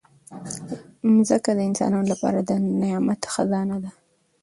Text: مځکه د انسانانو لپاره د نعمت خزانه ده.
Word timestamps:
مځکه 1.15 1.51
د 1.55 1.59
انسانانو 1.69 2.09
لپاره 2.11 2.39
د 2.49 2.51
نعمت 2.81 3.21
خزانه 3.33 3.77
ده. 3.83 3.91